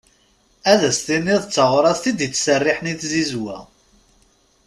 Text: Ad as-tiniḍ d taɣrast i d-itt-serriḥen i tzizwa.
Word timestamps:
Ad 0.71 0.81
as-tiniḍ 0.89 1.41
d 1.45 1.51
taɣrast 1.55 2.05
i 2.09 2.11
d-itt-serriḥen 2.13 2.91
i 2.91 2.95
tzizwa. 2.95 3.57